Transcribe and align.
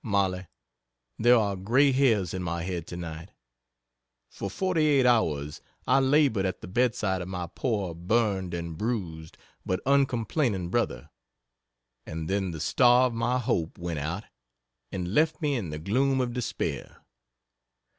Mollie, 0.03 0.47
there 1.19 1.35
are 1.35 1.55
gray 1.55 1.91
hairs 1.91 2.33
in 2.33 2.41
my 2.41 2.63
head 2.63 2.87
tonight. 2.87 3.29
For 4.31 4.49
forty 4.49 4.87
eight 4.87 5.05
hours 5.05 5.61
I 5.85 5.99
labored 5.99 6.43
at 6.47 6.61
the 6.61 6.67
bedside 6.67 7.21
of 7.21 7.27
my 7.27 7.45
poor 7.53 7.93
burned 7.93 8.55
and 8.55 8.75
bruised, 8.75 9.37
but 9.63 9.79
uncomplaining 9.85 10.71
brother, 10.71 11.11
and 12.07 12.27
then 12.27 12.49
the 12.49 12.59
star 12.59 13.05
of 13.05 13.13
my 13.13 13.37
hope 13.37 13.77
went 13.77 13.99
out 13.99 14.23
and 14.91 15.13
left 15.13 15.39
me 15.39 15.53
in 15.53 15.69
the 15.69 15.77
gloom 15.77 16.19
of 16.19 16.33
despair. 16.33 17.05